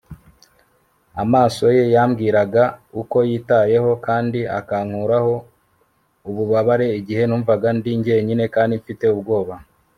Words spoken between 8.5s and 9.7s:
kandi mfite ubwoba